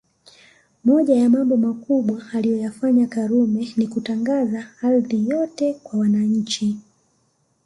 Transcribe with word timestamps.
Moja 0.83 1.15
ya 1.15 1.29
Mambo 1.29 1.57
makubwa 1.57 2.21
aliyoyafanya 2.33 3.07
Karume 3.07 3.67
Ni 3.77 3.87
kutangaza 3.87 4.67
ardhi 4.81 5.29
yote 5.29 5.73
kwa 5.73 5.99
wananchi 5.99 6.77